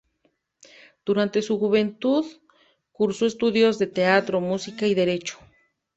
[1.05, 2.25] Durante su juventud
[2.91, 5.37] cursó estudios de teatro, música y derecho.